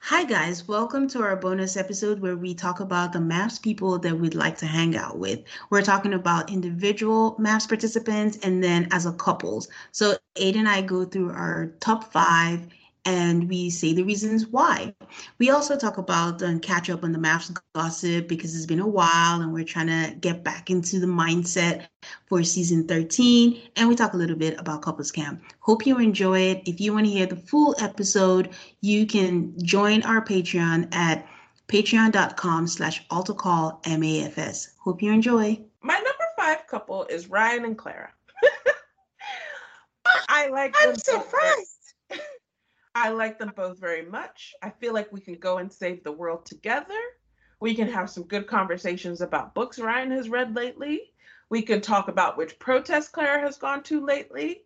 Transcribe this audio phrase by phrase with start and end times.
[0.00, 0.66] Hi, guys.
[0.66, 4.56] Welcome to our bonus episode where we talk about the MAFS people that we'd like
[4.58, 5.40] to hang out with.
[5.70, 9.68] We're talking about individual MAFS participants and then as a couples.
[9.92, 12.66] So, Aiden and I go through our top five
[13.04, 14.94] and we say the reasons why.
[15.38, 18.86] We also talk about and catch up on the MAFS gossip because it's been a
[18.86, 21.86] while and we're trying to get back into the mindset
[22.26, 23.60] for season 13.
[23.76, 25.40] And we talk a little bit about Couples Cam.
[25.60, 26.62] Hope you enjoy it.
[26.66, 31.26] If you want to hear the full episode, you can join our Patreon at
[31.68, 34.68] patreon.com slash altarcallmafs.
[34.78, 35.60] Hope you enjoy.
[35.82, 38.10] My number five couple is Ryan and Clara.
[40.28, 41.77] I like I'm surprised.
[43.00, 44.56] I like them both very much.
[44.60, 46.98] I feel like we can go and save the world together.
[47.60, 51.12] We can have some good conversations about books Ryan has read lately.
[51.48, 54.62] We can talk about which protest Clara has gone to lately.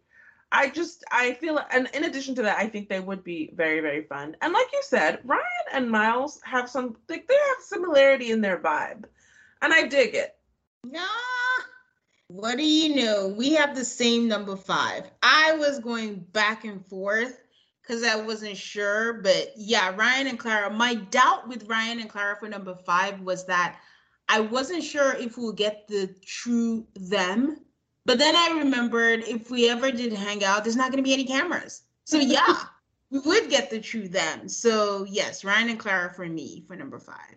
[0.50, 3.80] I just I feel and in addition to that, I think they would be very,
[3.80, 4.34] very fun.
[4.41, 5.42] And like you said, Ryan
[5.75, 9.05] and Miles have some like they have similarity in their vibe.
[9.60, 10.34] And I dig it.
[10.84, 11.00] Nah.
[12.28, 13.28] What do you know?
[13.28, 15.05] We have the same number five.
[15.22, 17.41] I was going back and forth
[17.82, 19.15] because I wasn't sure.
[19.15, 20.70] But yeah, Ryan and Clara.
[20.70, 23.78] My doubt with Ryan and Clara for number five was that
[24.28, 27.59] I wasn't sure if we'll get the true them.
[28.04, 31.12] But then I remembered if we ever did hang out, there's not going to be
[31.12, 31.82] any cameras.
[32.04, 32.56] So yeah,
[33.10, 34.49] we would get the true them.
[34.49, 37.37] So yes, Ryan and Clara for me for number five.